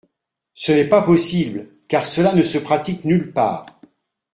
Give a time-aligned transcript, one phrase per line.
[0.55, 3.67] Ce n’est pas possible car cela ne se pratique nulle part.